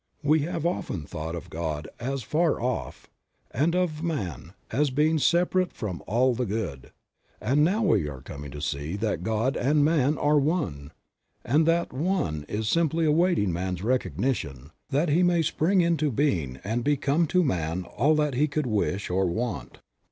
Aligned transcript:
We 0.23 0.39
have 0.39 0.65
often 0.65 1.03
thought 1.03 1.35
of 1.35 1.51
God 1.51 1.87
as 1.99 2.23
far 2.23 2.59
off, 2.59 3.07
and 3.51 3.75
of 3.75 4.01
man 4.01 4.53
as 4.71 4.89
a 4.89 4.93
being 4.93 5.19
separate 5.19 5.71
from 5.71 5.99
the 5.99 6.03
All 6.05 6.33
Good; 6.33 6.91
now 7.39 7.83
we 7.83 8.09
are 8.09 8.21
coming 8.21 8.49
to 8.49 8.61
see 8.61 8.95
that 8.95 9.21
God 9.21 9.55
and 9.55 9.85
man 9.85 10.17
are 10.17 10.39
one, 10.39 10.91
and 11.45 11.67
that 11.67 11.91
that 11.91 11.95
One 11.95 12.45
is 12.49 12.67
simply 12.67 13.05
awaiting 13.05 13.53
man's 13.53 13.83
recognition, 13.83 14.71
that 14.89 15.09
he 15.09 15.21
may 15.21 15.43
spring 15.43 15.81
into 15.81 16.09
being 16.09 16.57
and 16.63 16.83
become 16.83 17.27
to 17.27 17.43
man 17.43 17.83
all 17.83 18.15
that 18.15 18.33
he 18.33 18.47
could 18.47 18.65
wish 18.65 19.07
or 19.11 19.27
want. 19.27 19.81